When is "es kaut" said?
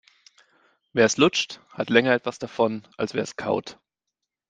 3.21-3.77